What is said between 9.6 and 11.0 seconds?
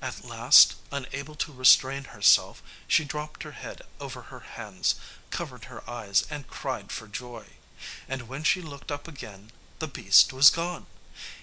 the beast was gone.